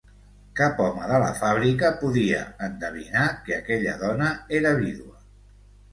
[0.59, 4.31] Cap home de la fàbrica podia endevinar que aquella dona
[4.61, 5.25] era vídua.